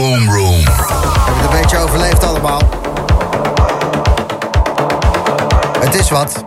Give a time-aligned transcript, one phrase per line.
[0.00, 0.64] Boom Room.
[0.64, 2.60] Heb het een beetje overleefd allemaal.
[5.80, 6.42] Het is wat.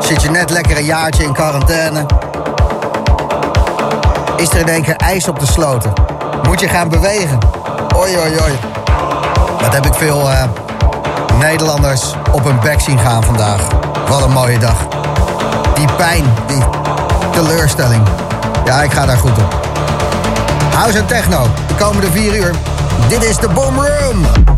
[0.00, 2.06] Zit je net lekker een jaartje in quarantaine.
[4.36, 5.92] Is er in één keer ijs op de sloten.
[6.42, 7.38] Moet je gaan bewegen.
[7.96, 8.58] Oi, oi, oi.
[9.60, 10.44] Wat heb ik veel eh,
[11.38, 13.60] Nederlanders op hun bek zien gaan vandaag.
[14.08, 14.76] Wat een mooie dag.
[15.74, 16.62] Die pijn, die
[17.32, 18.02] teleurstelling.
[18.64, 19.61] Ja, ik ga daar goed op.
[20.82, 22.54] House en techno, de komende vier uur.
[23.08, 24.51] Dit is de Boom Room.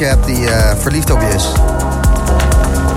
[0.00, 1.52] Meisje hebt die eh, verliefd op je is...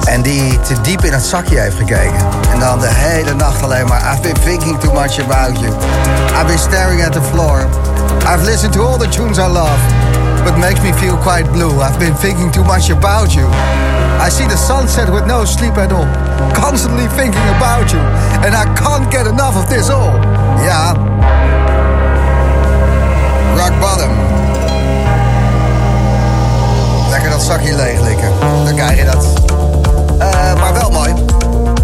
[0.05, 2.25] en die te diep in het zakje heeft gekeken...
[2.51, 4.13] en dan de hele nacht alleen maar...
[4.13, 5.72] I've been thinking too much about you.
[6.38, 7.67] I've been staring at the floor.
[8.19, 9.79] I've listened to all the tunes I love...
[10.43, 11.81] but makes me feel quite blue.
[11.81, 13.48] I've been thinking too much about you.
[14.25, 16.07] I see the sunset with no sleep at all.
[16.53, 18.01] Constantly thinking about you.
[18.45, 20.13] And I can't get enough of this all.
[20.65, 20.93] Ja.
[23.55, 24.32] Rock bottom.
[27.43, 28.29] Zakje leeglikken.
[28.65, 29.25] Dan krijg je dat.
[30.19, 31.13] Eh, maar wel mooi.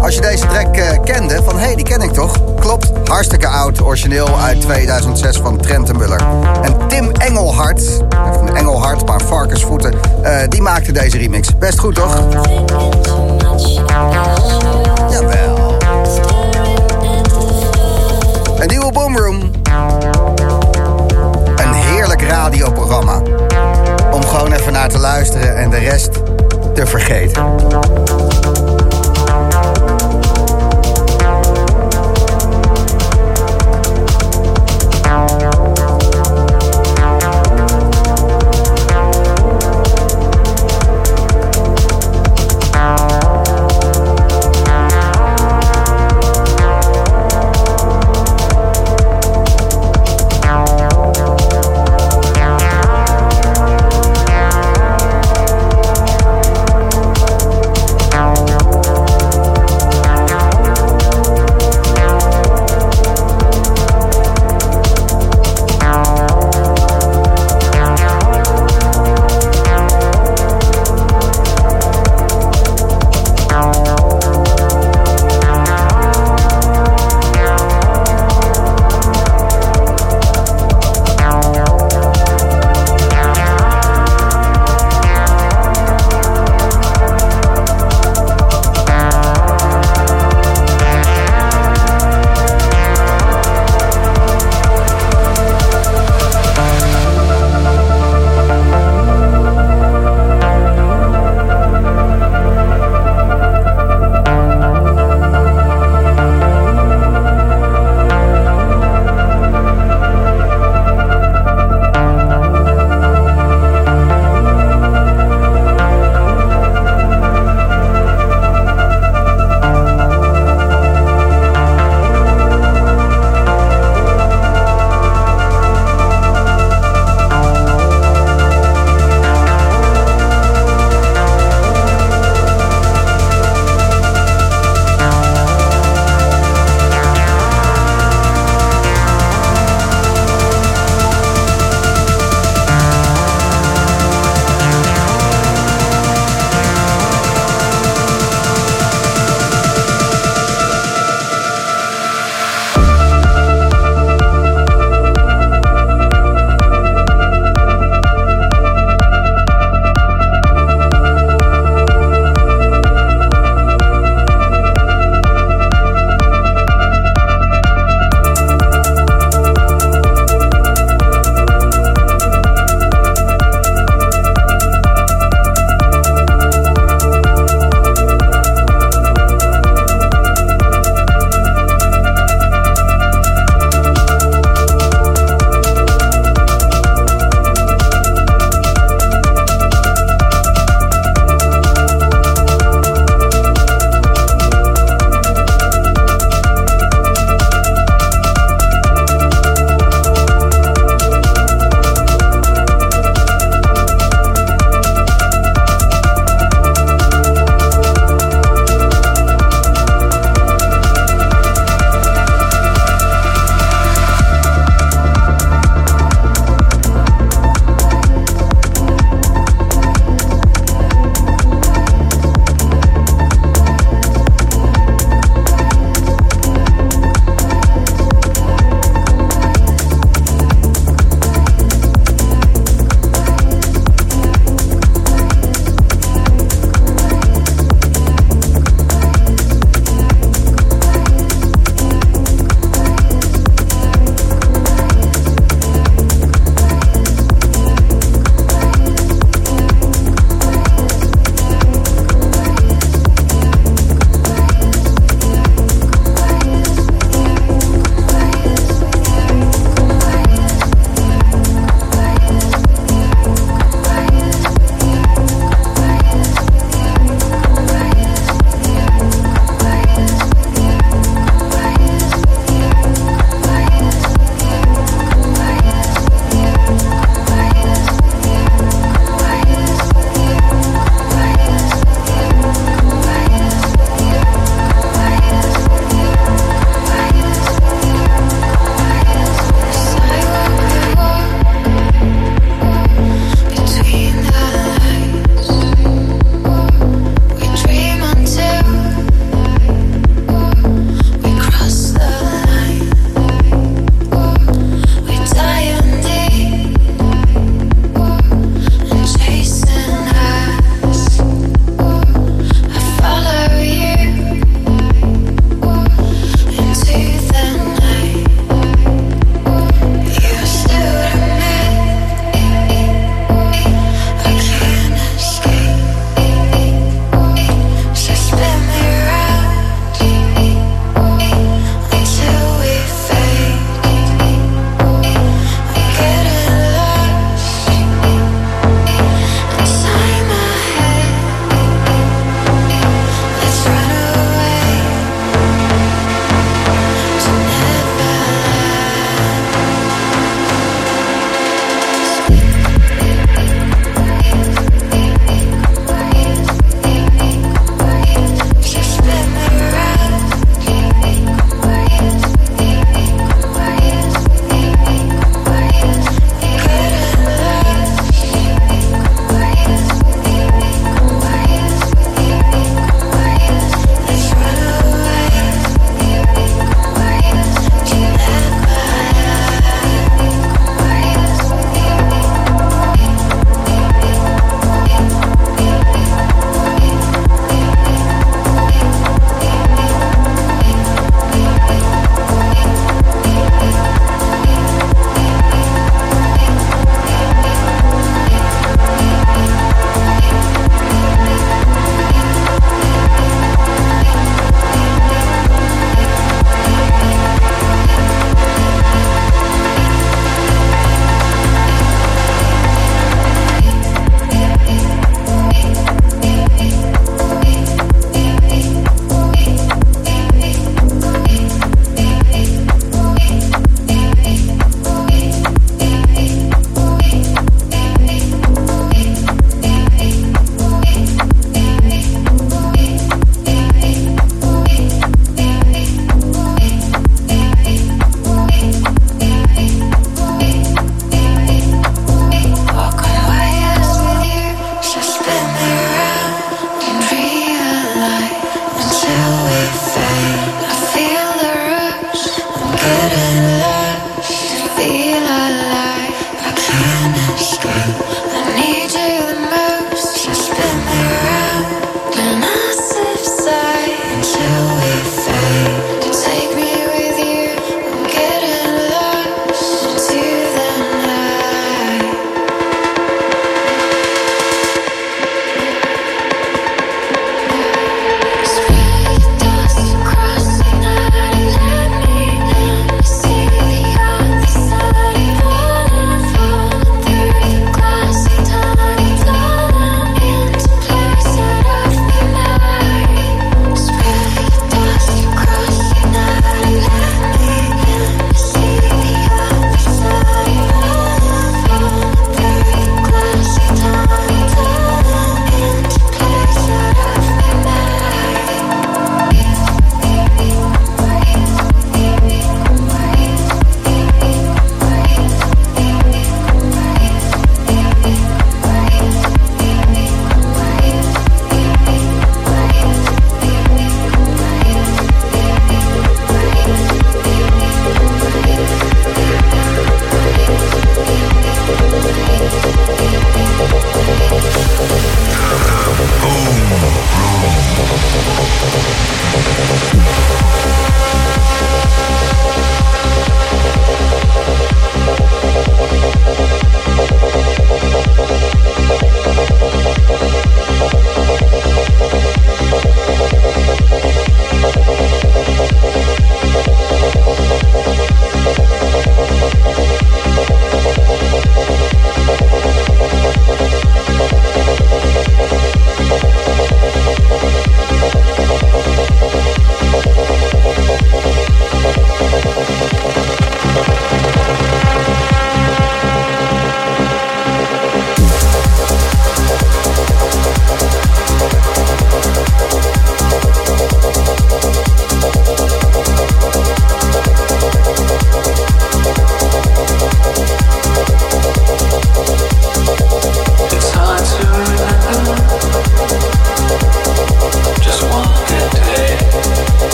[0.00, 2.36] Als je deze track eh, kende, van hé, hey, die ken ik toch?
[2.60, 6.20] Klopt, hartstikke oud, origineel uit 2006 van Trent en Muller.
[6.62, 7.82] En Tim Engelhart,
[8.32, 11.58] van Engelhart, maar varkensvoeten, eh, die maakte deze remix.
[11.58, 12.16] Best goed, toch?
[15.10, 15.76] Jawel.
[18.58, 19.40] Een nieuwe Boomroom.
[21.56, 23.22] Een heerlijk radioprogramma.
[24.20, 26.12] Om gewoon even naar te luisteren en de rest
[26.74, 27.44] te vergeten.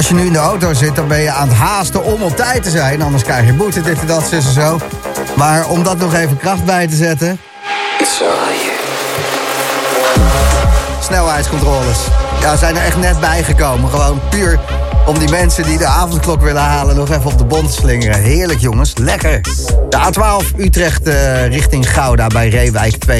[0.00, 2.36] Als je nu in de auto zit, dan ben je aan het haasten om op
[2.36, 3.02] tijd te zijn.
[3.02, 4.78] Anders krijg je boete, dit en dat, zus en zo.
[5.36, 7.40] Maar om dat nog even kracht bij te zetten...
[11.00, 11.98] Snelheidscontroles.
[12.40, 13.90] Ja, zijn er echt net bijgekomen.
[13.90, 14.60] Gewoon puur
[15.06, 16.96] om die mensen die de avondklok willen halen...
[16.96, 18.20] nog even op de bond te slingeren.
[18.20, 18.92] Heerlijk, jongens.
[18.96, 19.40] Lekker.
[19.88, 23.10] De A12 Utrecht uh, richting Gouda bij Reewijk 32-4.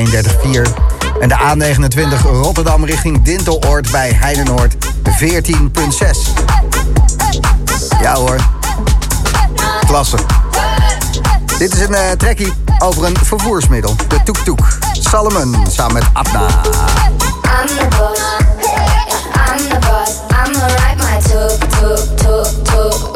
[1.20, 4.74] En de A29 Rotterdam richting Dinteloord bij Heidenoord
[5.20, 6.39] 14.6.
[8.00, 8.36] Ja hoor.
[9.86, 10.16] Klasse.
[11.58, 13.94] Dit is een uh, trekkie over een vervoersmiddel.
[14.08, 14.60] De Toek Toek.
[14.92, 16.40] Salomon samen met Adna.
[16.40, 16.48] I'm
[17.66, 18.20] the boss.
[19.34, 20.10] I'm the boss.
[20.30, 23.09] I'm ride my tuk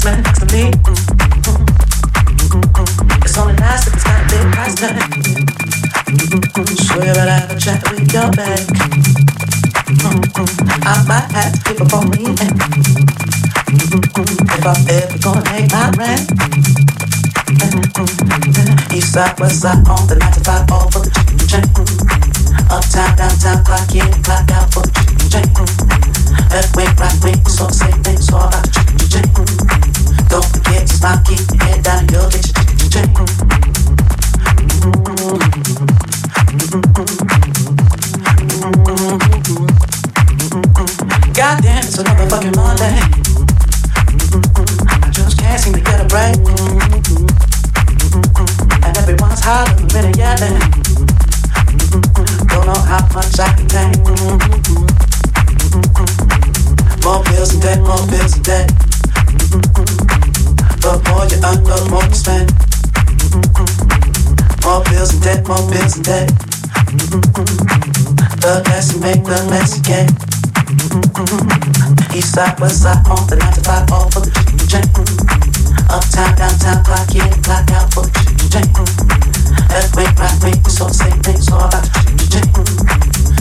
[0.00, 0.70] price man for me.
[3.22, 4.96] It's only nice if it's got a big price tag.
[6.80, 8.66] Swear sure, that I have a chat with your bank.
[10.86, 12.24] I might have to keep up on me.
[14.56, 16.24] If I'm ever gonna make my rent.
[18.92, 21.64] East side, west side, on the 95, all for the chicken chain.
[22.70, 25.48] Uptown, downtown, clock in, clock out for the chicken chain.
[26.50, 27.99] Left wing, right wing, so say.
[66.02, 66.26] today.
[66.96, 67.60] Mm-hmm.
[68.40, 70.08] The mess you make, the mess you get.
[70.88, 72.16] Mm-hmm.
[72.16, 74.72] East side, west side, on the 9 to 5, all for the chicken mm-hmm.
[74.72, 74.88] jack.
[75.92, 78.12] Uptown, downtown, clock in, clock out for the
[78.48, 79.12] chicken jack.
[79.68, 83.00] Left way, right way, we saw the same things all about the chicken jack.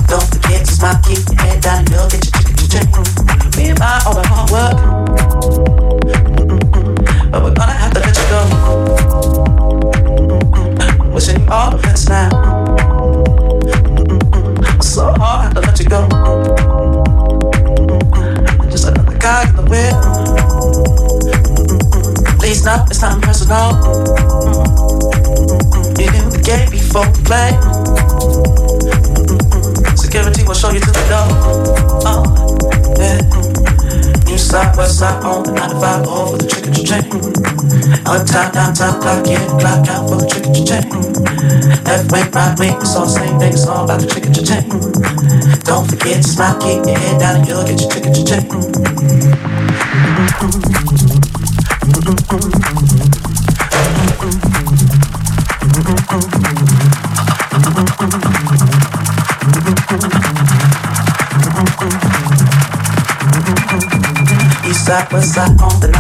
[0.09, 3.55] Don't forget to smile, keep your head down, and you'll get your chicken jack.
[3.55, 4.88] Me and my, all the hard work.
[42.59, 43.53] make us all same thing.
[43.53, 44.59] It's all about the chicken cha.
[45.63, 48.43] Don't forget to smile, keep your head down, and you'll get your chicken cha check.
[64.67, 65.98] East side, west side, on the night.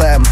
[0.00, 0.29] Room.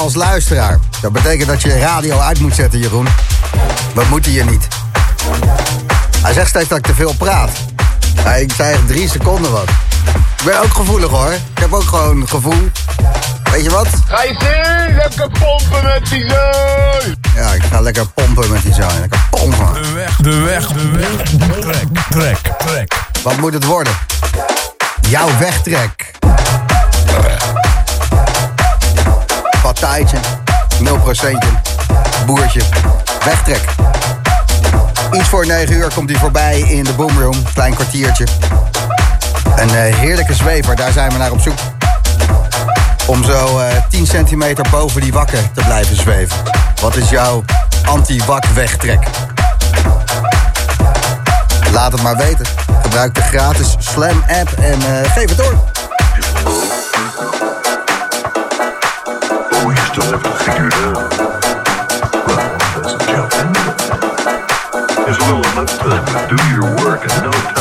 [0.00, 0.78] Als luisteraar.
[1.00, 3.08] Dat betekent dat je je radio uit moet zetten, Jeroen.
[3.94, 4.68] We moeten je niet.
[6.22, 7.50] Hij zegt steeds dat ik te veel praat.
[8.14, 9.68] Ja, ik zei echt drie seconden wat.
[10.38, 11.32] Ik ben ook gevoelig hoor.
[11.32, 12.70] Ik heb ook gewoon gevoel.
[13.52, 13.86] Weet je wat?
[14.06, 14.96] Ga je zin?
[14.96, 17.14] Lekker pompen met die zooi!
[17.34, 19.00] Ja, ik ga lekker pompen met die zoon.
[19.00, 19.82] Lekker pompen.
[19.82, 21.58] De weg, de weg, de weg.
[21.60, 22.94] Trek, trek, trek.
[23.22, 23.92] Wat moet het worden?
[25.08, 25.99] Jouw wegtrek.
[29.80, 30.18] Partijtje.
[30.78, 31.38] 0%.
[32.26, 32.60] Boertje.
[33.24, 33.64] Wegtrek.
[35.12, 37.42] Iets voor 9 uur komt hij voorbij in de boomroom.
[37.54, 38.26] Klein kwartiertje.
[39.56, 41.58] Een eh, heerlijke zwever, daar zijn we naar op zoek.
[43.06, 46.36] Om zo eh 10 centimeter boven die wakken te blijven zweven.
[46.80, 47.44] Wat is jouw
[47.84, 49.06] anti-wak wegtrek?
[51.72, 52.46] Laat het maar weten.
[52.82, 55.79] Gebruik de gratis Slam app en eh, geef het door.
[66.30, 67.59] Do your work and no time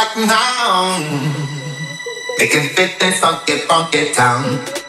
[0.00, 0.98] right now.
[2.38, 4.79] Making fit this funky, funky town.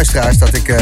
[0.00, 0.76] Luisteraars dat ik eh,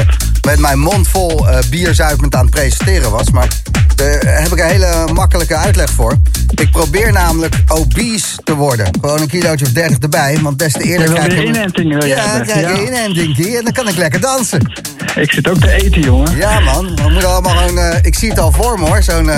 [0.47, 3.31] met mijn mond vol eh bierzuipend aan het presenteren was.
[3.31, 3.49] Maar
[3.95, 6.17] daar heb ik een hele makkelijke uitleg voor.
[6.55, 8.89] Ik probeer namelijk obese te worden.
[9.01, 11.43] Gewoon een kilootje of 30 erbij, want des te eerder krijg ik...
[11.49, 12.47] inenting, wil je Ja, hebben.
[12.47, 12.89] krijg je Ja.
[12.89, 14.73] inenting en dan kan ik lekker dansen.
[15.17, 16.37] Ik zit ook te eten, jongen.
[16.37, 17.79] Ja man, we moeten allemaal gewoon...
[17.79, 19.31] eh, ik zie het al voor me hoor, zo'n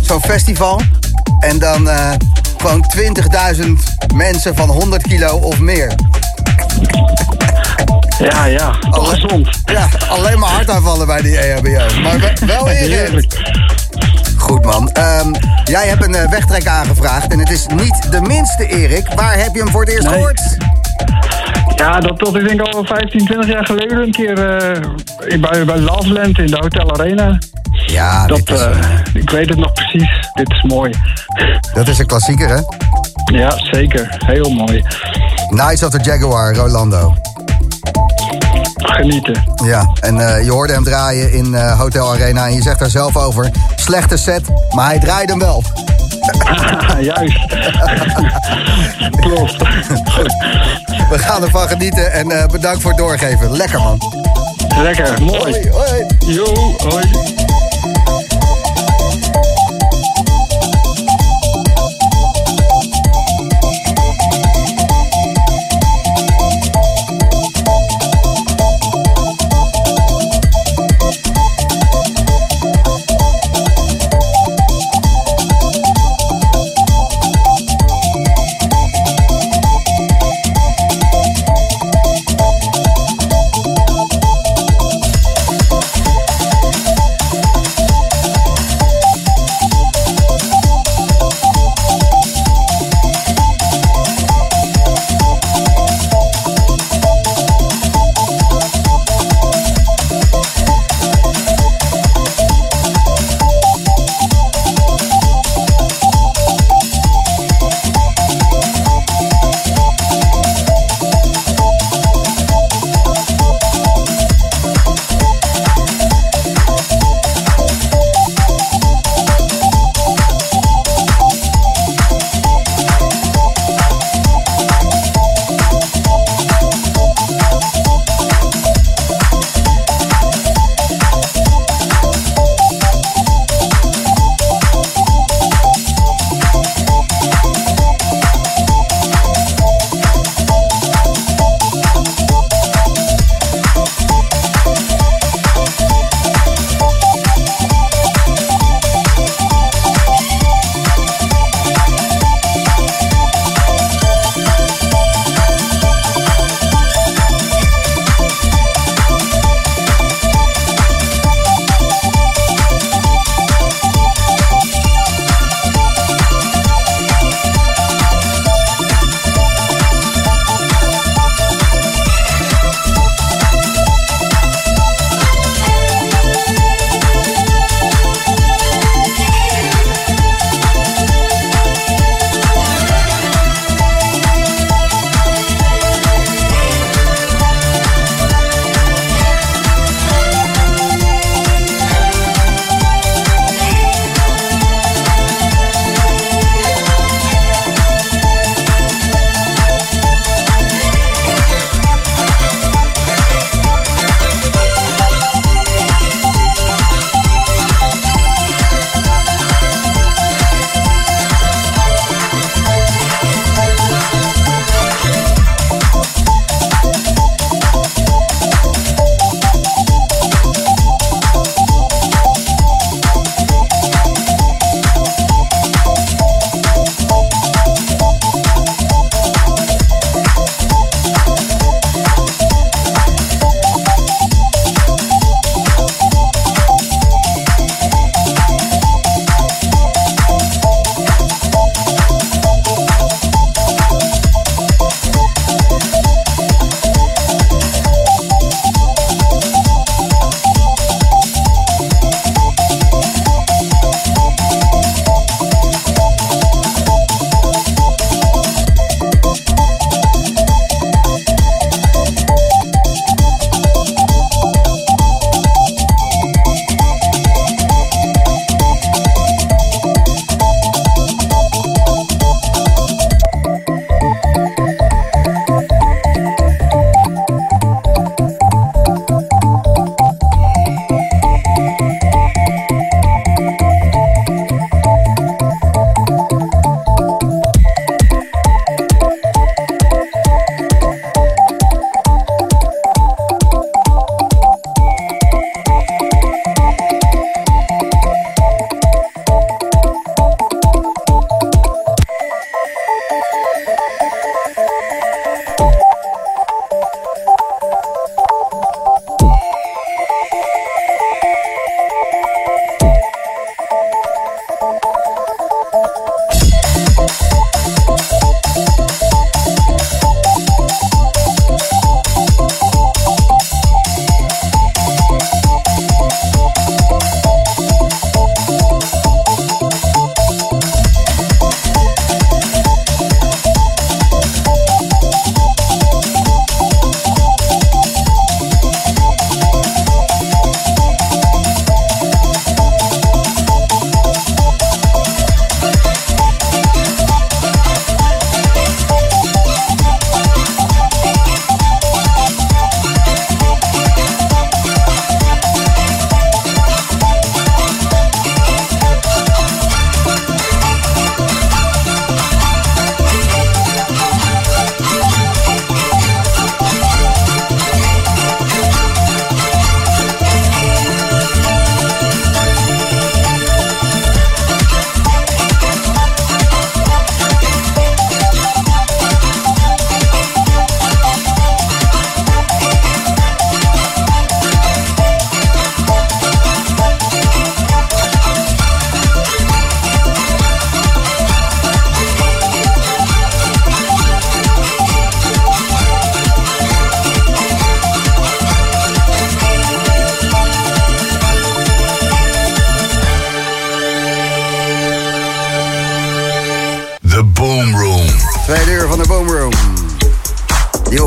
[0.00, 0.80] zo'n festival.
[1.40, 1.88] En dan
[2.56, 2.84] gewoon
[3.56, 3.62] 20.000
[4.14, 5.94] mensen van 100 kilo of meer.
[8.18, 8.70] Ja, ja.
[8.80, 9.48] Toch Alle- gezond.
[9.64, 12.00] Ja, alleen maar hartaanvallen bij die EHBO.
[12.02, 12.88] Maar we- wel Erik.
[12.90, 13.54] Heerlijk.
[14.38, 14.88] Goed man.
[14.90, 15.32] Ehm,
[15.64, 19.06] jij hebt een eh, wegtrek aangevraagd en het is niet de minste Erik.
[19.14, 20.12] Waar heb je hem voor het eerst Nee.
[20.14, 20.40] gehoord?
[21.76, 24.80] Ja, dat tot ik denk al 15, 20 jaar geleden een keer eh,
[25.40, 27.38] bij, bij Loveland in de Hotel Arena.
[27.86, 28.70] Ja, Dat, is, eh,
[29.12, 30.28] ik weet het nog precies.
[30.34, 30.92] Dit is mooi.
[31.74, 32.60] dat is een klassieker hè?
[33.38, 34.14] Ja, zeker.
[34.26, 34.82] Heel mooi.
[35.48, 37.14] Nights of the Jaguar, Rolando.
[38.74, 39.42] Genieten.
[39.64, 42.90] Ja, en eh, je hoorde hem draaien in eh, Hotel Arena en je zegt daar
[42.90, 43.50] zelf over...
[43.76, 44.42] slechte set,
[44.74, 45.62] maar hij draaide hem wel.
[47.00, 47.46] Juist.
[49.20, 49.56] Klopt.
[51.10, 53.56] We gaan ervan genieten en eh, bedankt voor het doorgeven.
[53.56, 53.98] Lekker man.
[54.82, 55.40] Lekker, mooi.
[55.40, 56.06] Hoi, hoi.
[56.18, 57.04] Yo, hoi.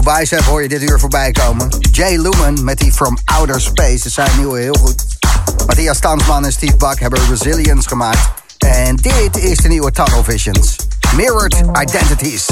[0.06, 1.70] Bicep hoor je dit uur voorbij komen.
[1.92, 4.04] Jay Lumen met die From Outer Space.
[4.04, 5.06] Dat zijn nieuwe heel goed.
[5.68, 8.32] Matthias Stansman en Steve Buck hebben Resilience gemaakt.
[8.58, 10.76] En dit is de nieuwe Tunnel Visions.
[11.16, 12.46] Mirrored Identities.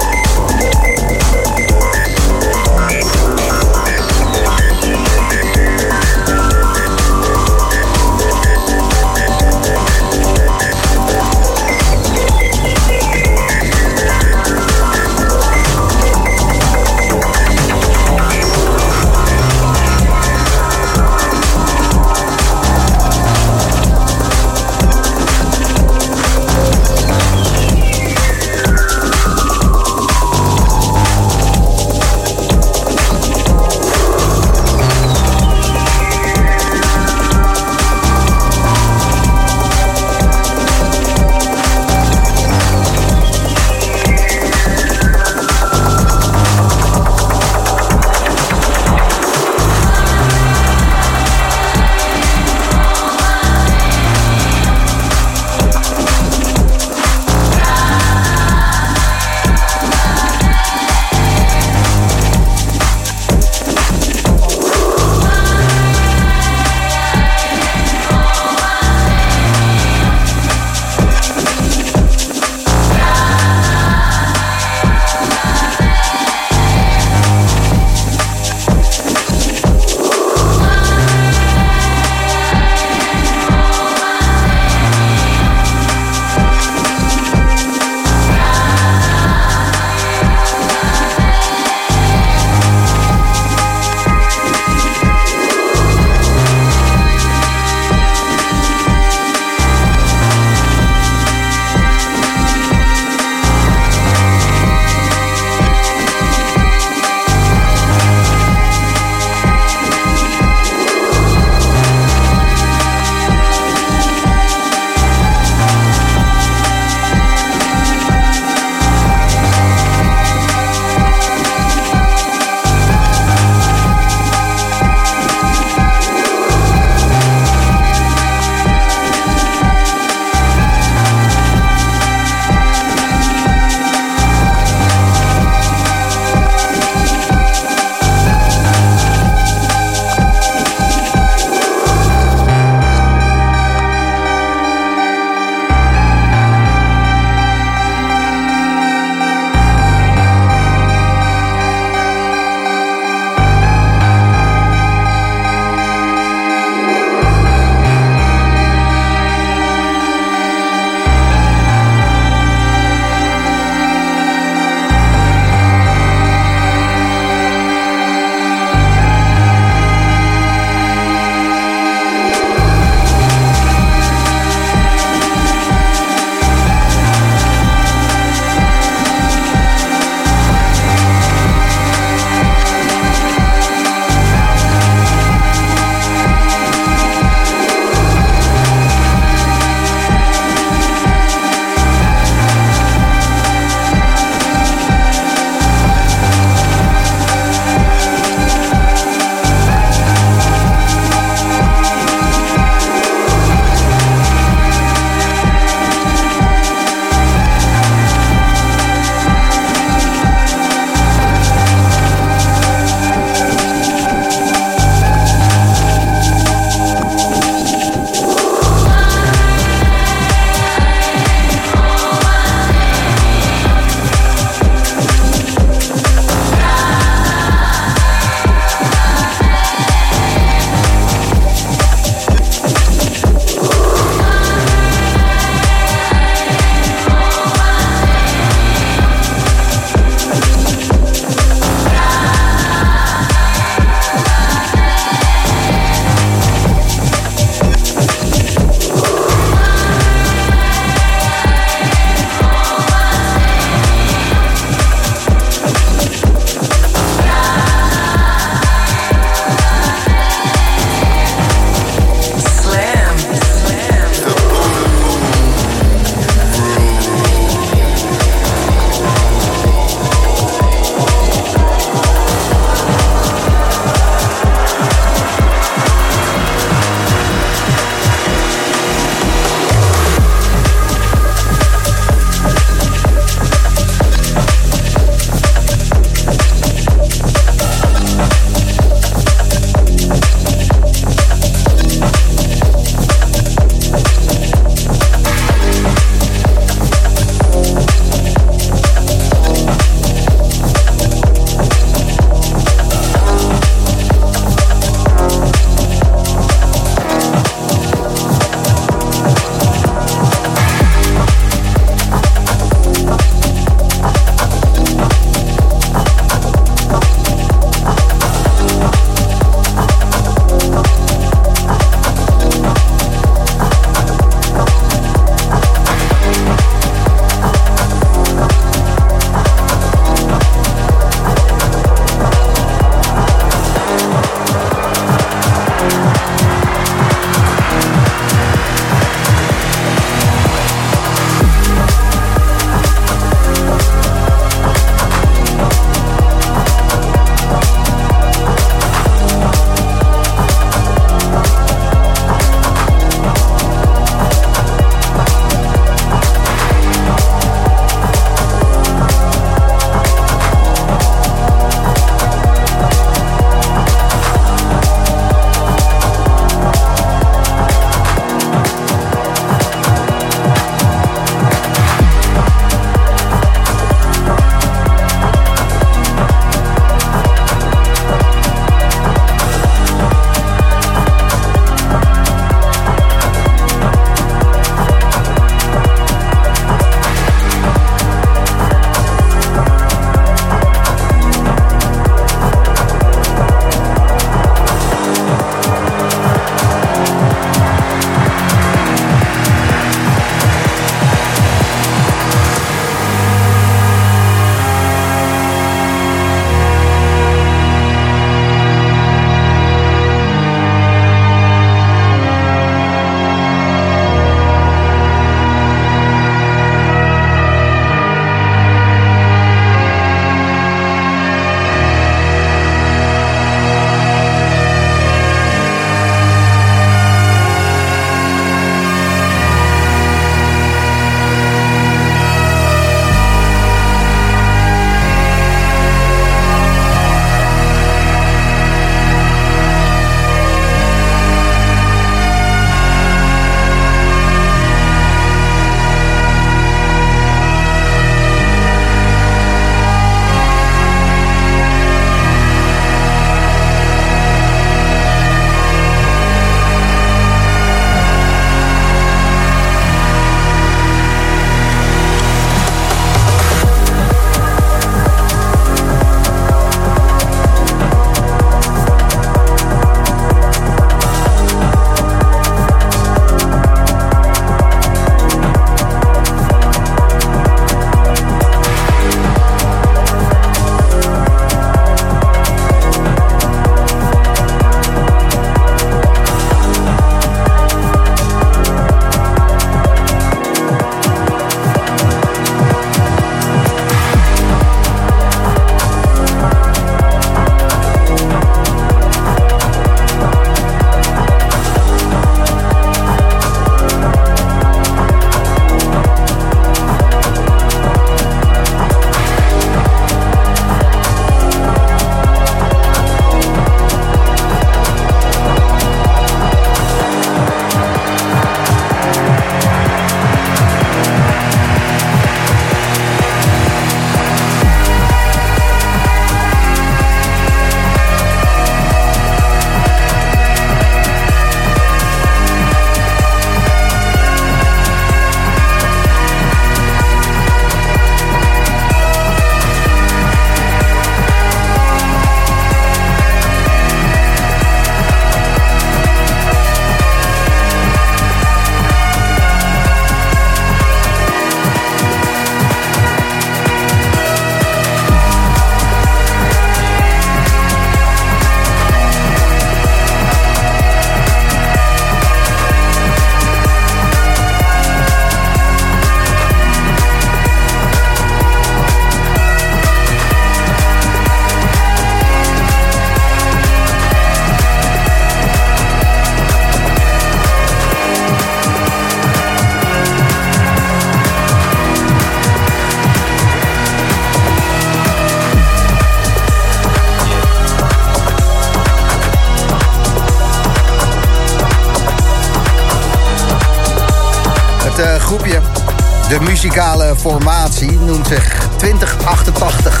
[596.62, 600.00] Muzikale formatie noemt zich 2088.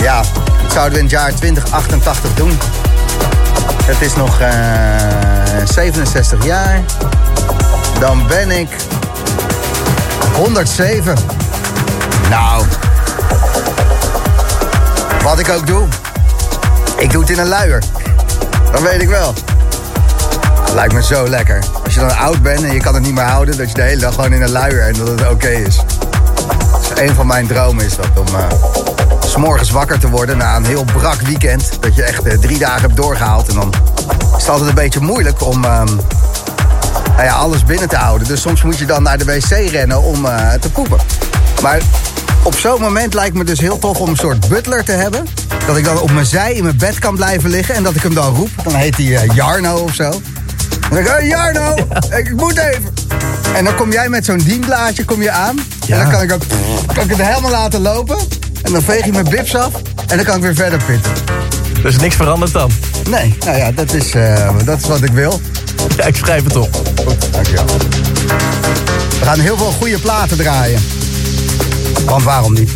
[0.00, 0.22] Ja,
[0.62, 2.58] dat zouden we in het jaar 2088 doen.
[3.84, 4.50] Het is nog eh,
[5.64, 6.80] 67 jaar.
[7.98, 8.68] Dan ben ik
[10.34, 11.14] 107.
[12.30, 12.64] Nou,
[15.22, 15.86] wat ik ook doe,
[16.96, 17.82] ik doe het in een luier.
[18.72, 19.34] Dat weet ik wel.
[20.74, 21.64] Lijkt me zo lekker.
[21.84, 23.82] Als je dan oud bent en je kan het niet meer houden, dat je de
[23.82, 25.80] hele dag gewoon in een luier en dat het oké is.
[26.78, 28.26] Dus een van mijn dromen is dat om
[29.46, 31.70] uh, s wakker te worden na een heel brak weekend.
[31.80, 33.48] Dat je echt uh, drie dagen hebt doorgehaald.
[33.48, 33.72] En dan
[34.36, 35.82] is het altijd een beetje moeilijk om uh,
[37.06, 38.28] nou ja, alles binnen te houden.
[38.28, 40.98] Dus soms moet je dan naar de wc rennen om uh, te poepen.
[41.62, 41.80] Maar
[42.42, 45.26] op zo'n moment lijkt me dus heel tof om een soort butler te hebben.
[45.66, 48.02] Dat ik dan op mijn zij in mijn bed kan blijven liggen en dat ik
[48.02, 48.50] hem dan roep.
[48.64, 50.20] Dan heet hij Jarno of zo.
[50.90, 51.74] Dan hey Jarno,
[52.10, 52.16] ja.
[52.16, 52.92] ik moet even.
[53.54, 55.58] En dan kom jij met zo'n dienblaadje kom je aan.
[55.86, 55.96] Ja.
[55.96, 56.42] En dan kan ik, ook,
[56.94, 58.18] kan ik het helemaal laten lopen.
[58.62, 59.72] En dan veeg je mijn bips af.
[60.06, 61.12] En dan kan ik weer verder pitten.
[61.82, 62.70] Dus niks veranderd dan?
[63.08, 65.40] Nee, nou ja, dat is, uh, dat is wat ik wil.
[65.96, 66.74] Ja, ik schrijf het op.
[67.06, 67.64] Goed, dankjewel.
[69.18, 70.80] We gaan heel veel goede platen draaien.
[72.04, 72.70] Want waarom niet?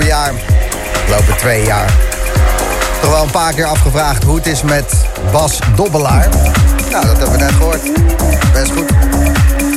[0.00, 0.32] Afgelopen jaar,
[0.92, 1.92] afgelopen twee jaar,
[3.00, 4.94] toch wel een paar keer afgevraagd hoe het is met
[5.32, 6.28] Bas Dobbelaar.
[6.90, 7.82] Nou, dat hebben we net gehoord.
[8.52, 8.92] Best goed.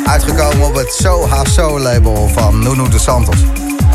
[0.06, 3.36] Uitgekomen op het Soha So label van Nuno de Santos.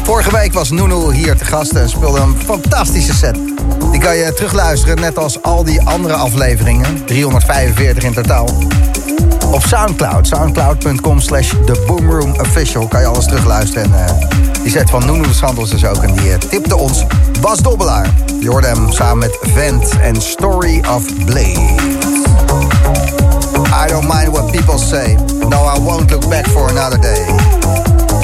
[0.02, 3.38] Vorige week was Nuno hier te gast en speelde een fantastische set.
[3.90, 7.04] Die kan je terugluisteren, net als al die andere afleveringen.
[7.04, 8.48] 345 in totaal.
[9.50, 11.52] Op Soundcloud, soundcloud.com slash
[11.86, 13.94] Boomroom Official kan je alles terugluisteren.
[13.94, 14.37] En eh,
[14.68, 16.02] die set van de Santos dus ook.
[16.02, 17.04] En die eh, tipte ons
[17.40, 18.14] Bas Dobbelaar.
[18.40, 21.74] Je samen met Vent en Story of Blade.
[23.84, 25.16] I don't mind what people say.
[25.48, 27.26] No, I won't look back for another day.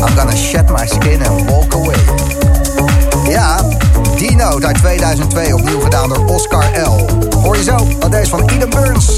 [0.03, 2.01] I'm gonna shed my skin and walk away.
[3.29, 3.63] Ja,
[4.17, 7.09] die noot uit 2002 opnieuw gedaan door Oscar L.
[7.43, 9.17] Hoor je zo, dat deze van Eden Burns.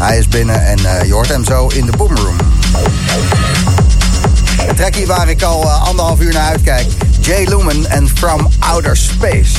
[0.00, 2.36] Hij is binnen en eh, je hoort hem zo in de boomroom.
[4.68, 6.86] Een trekkie waar ik al eh, anderhalf uur naar uitkijk.
[7.20, 9.52] Jay Lumen en From Outer Space.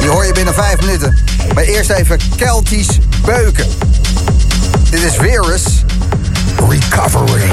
[0.00, 1.18] Die hoor je binnen vijf minuten.
[1.54, 3.66] Maar eerst even Keltisch beuken.
[4.90, 5.84] Dit is Virus
[6.68, 7.50] Recovery.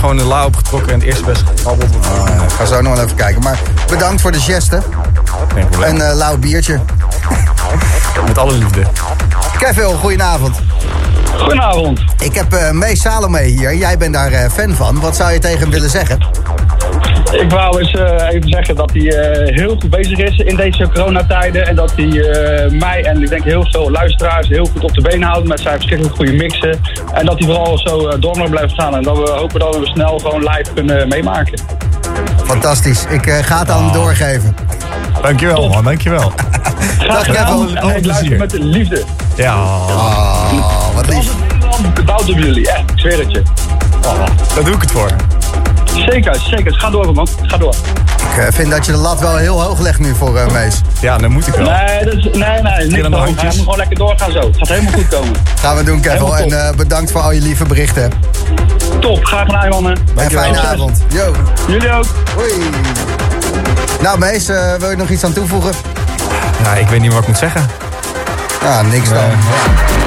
[0.00, 1.96] Gewoon de la opgetrokken en het eerste best gekrabbeld.
[1.96, 3.42] Oh, ja, ik ga zo nog wel even kijken.
[3.42, 4.82] Maar bedankt voor de geste.
[5.54, 5.94] Geen probleem.
[5.94, 6.80] Een eh, lauw biertje.
[8.26, 8.82] Met alle liefde.
[9.58, 10.60] Kevin, goedenavond.
[11.38, 12.00] Goedenavond.
[12.18, 13.74] Ik heb eh Mees Salome hier.
[13.74, 15.00] Jij bent daar eh, fan van.
[15.00, 16.29] Wat zou je tegen hem willen zeggen?
[17.30, 20.88] Ik wou eens eh, even zeggen dat hij eh, heel goed bezig is in deze
[20.88, 21.66] coronatijden.
[21.66, 25.00] En dat hij eh, mij en ik denk heel veel luisteraars heel goed op de
[25.00, 26.80] been houdt met zijn verschillende goede mixen.
[27.12, 28.94] En dat hij vooral zo door mag blijven gaan.
[28.94, 31.60] En dat we hopen dat we snel gewoon live kunnen meemaken.
[32.44, 33.04] Fantastisch.
[33.08, 34.56] Ik eh, ga het aan hem doorgeven.
[35.22, 35.84] Dankjewel, man.
[35.84, 36.32] Dankjewel.
[36.98, 37.76] Graag gedaan.
[37.76, 39.02] En ik luister met liefde.
[39.36, 41.32] Ja, Oh, wat lief.
[42.04, 42.90] Bouwt op jullie, echt.
[42.90, 43.42] Ik zweer het je.
[44.54, 45.10] daar doe ik het voor.
[45.94, 46.74] Zeker, zeker.
[46.74, 47.28] Ga door, man.
[47.42, 47.74] Ga door.
[48.30, 50.80] Ik eh, vind dat je de lat wel heel hoog legt nu voor eh, Mees.
[51.00, 51.70] Ja, dan moet ik wel.
[51.70, 53.02] Nee, dat is, nee, nee.
[53.02, 53.24] Hoog.
[53.36, 54.38] Hij moet gewoon lekker doorgaan zo.
[54.38, 55.32] Het gaat helemaal goed komen.
[55.60, 56.32] Gaan we doen, Kevin.
[56.32, 58.12] En eh, bedankt voor al je lieve berichten.
[59.00, 59.24] Top.
[59.24, 59.98] Graag gedaan, mannen.
[60.16, 60.72] En fijne Succes.
[60.72, 61.02] avond.
[61.08, 61.34] Yo.
[61.68, 62.06] Jullie ook.
[62.34, 62.52] Hoi.
[64.02, 64.46] Nou, Mees,
[64.78, 65.72] wil je nog iets aan toevoegen?
[66.62, 67.66] Ja, ik weet niet wat ik moet zeggen.
[68.62, 69.16] Ja, niks dan.
[69.16, 69.99] Nee.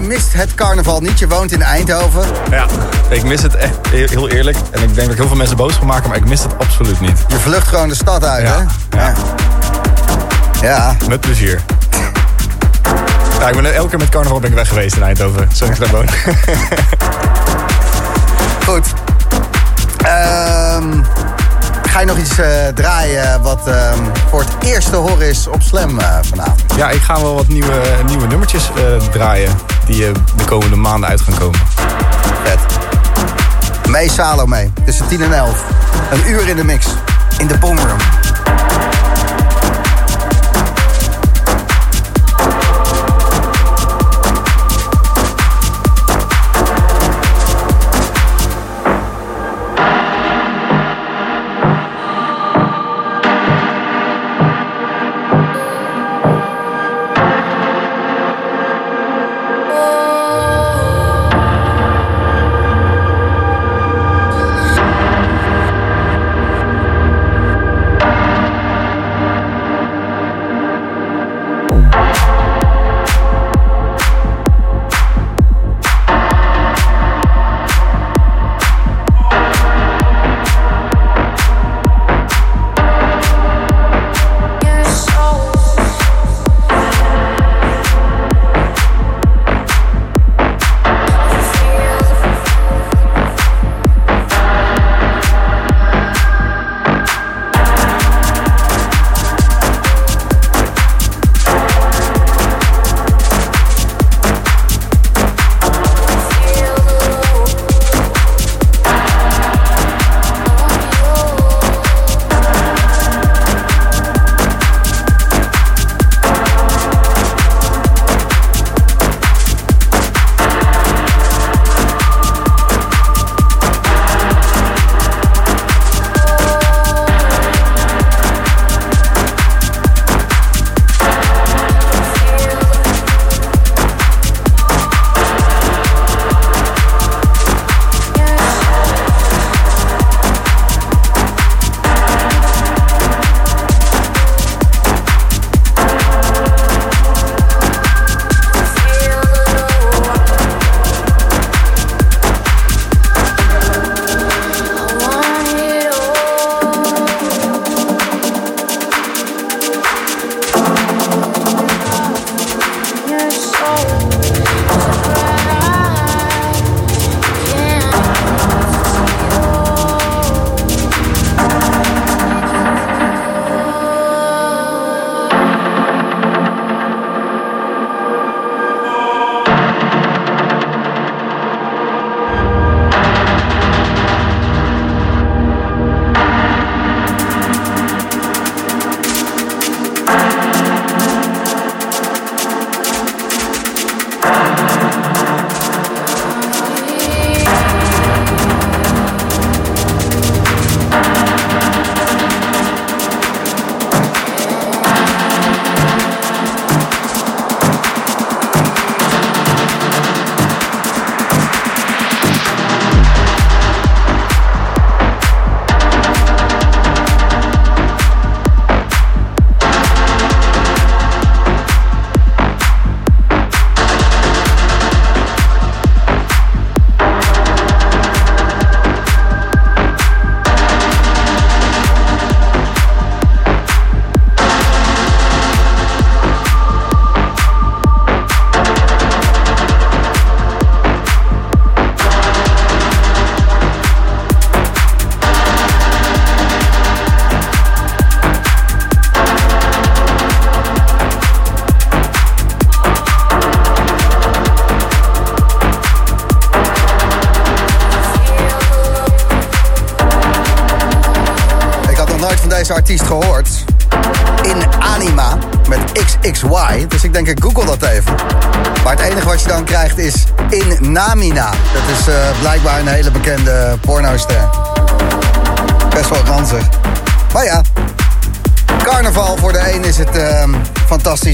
[0.00, 1.18] Mist het carnaval niet.
[1.18, 2.24] Je woont in Eindhoven.
[2.50, 2.66] Ja,
[3.08, 4.56] ik mis het echt heel eerlijk.
[4.70, 6.58] En ik denk dat ik heel veel mensen boos ga maken, maar ik mis het
[6.58, 7.18] absoluut niet.
[7.28, 9.02] Je vlucht gewoon de stad uit, Ja, hè?
[9.02, 9.12] ja.
[10.62, 10.96] Ja.
[11.08, 11.60] Met plezier.
[13.40, 15.48] Ja, ik ben elke keer met carnaval ben ik weg geweest in Eindhoven.
[15.52, 16.06] Zodat ik daar woon.
[18.66, 18.86] Goed.
[20.04, 21.02] Ehm,
[21.88, 23.98] ga je nog iets eh, draaien wat ehm,
[24.30, 26.62] voor het eerst te horen is op Slam eh, vanavond?
[26.76, 29.50] Ja, ik ga wel wat nieuwe, nieuwe nummertjes eh, draaien.
[29.90, 31.58] Die eh, de komende maanden uit gaan komen.
[32.44, 32.60] Vet.
[33.88, 35.64] Mee Salome, tussen 10 en 11.
[36.10, 36.86] Een uur in de mix.
[37.38, 37.98] In de boomroom.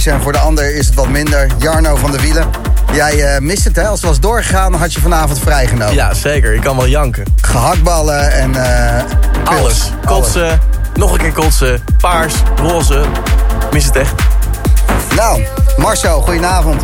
[0.06, 1.46] En voor de ander is het wat minder.
[1.58, 2.46] Jarno van de Wielen.
[2.92, 3.86] Jij eh, mist het, hè?
[3.86, 5.94] Als het was doorgegaan, had je vanavond vrijgenomen.
[5.94, 6.54] Ja, zeker.
[6.54, 7.24] Ik kan wel janken.
[7.40, 8.54] Gehaktballen en...
[8.54, 9.04] eh.
[9.44, 9.90] Alles.
[10.04, 10.60] Kotsen,
[10.94, 13.04] nog een keer kotsen, paars, roze.
[13.72, 14.12] Mis het echt.
[15.16, 15.42] Nou,
[15.76, 16.82] Marcel, goedenavond.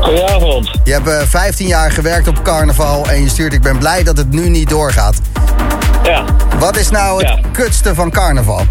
[0.00, 0.70] Goedenavond.
[0.84, 3.52] Je hebt eh, 15 jaar gewerkt op carnaval en je stuurt...
[3.52, 5.14] Ik ben blij dat het nu niet doorgaat.
[6.04, 6.24] Ja.
[6.58, 7.38] Wat is nou het Ja.
[7.52, 8.66] kutste van carnaval?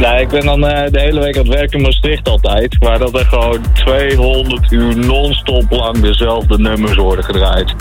[0.00, 2.76] Nou, ik ben dan eh, de hele week aan het werken in Maastricht altijd.
[2.78, 7.74] Waar dat er gewoon 200 uur non-stop lang dezelfde nummers worden gedraaid.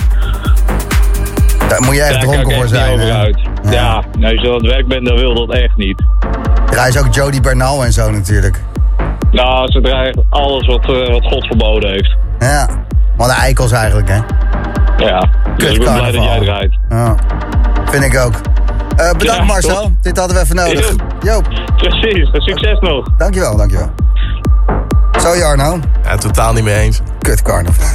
[1.67, 2.99] Daar moet je echt dronken voor zijn.
[2.99, 6.03] Ja, nou, als je aan het werk bent, dan wil dat echt niet.
[6.71, 8.61] Daar is ook Jody Bernal en zo natuurlijk.
[9.31, 12.15] Nou, ze draaien alles wat, eh, wat God verboden heeft.
[12.39, 12.67] Ja,
[13.17, 14.19] wat een eikels eigenlijk, hè?
[15.05, 16.77] Ja, dus ik ben blij dat jij draait.
[16.89, 17.15] Ja,
[17.85, 18.33] vind ik ook.
[18.95, 20.89] Eh, bedankt Ja, Marcel, dit hadden we even nodig.
[20.89, 20.95] Jo.
[21.19, 21.47] Joop,
[21.89, 23.05] Precies, succes nog.
[23.17, 23.89] dankjewel, dankjewel.
[25.21, 27.01] Zo Jarno, Ja, totaal niet mee eens.
[27.19, 27.85] kut carnaval.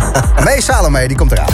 [0.44, 1.46] Mee Salome, die komt eraan.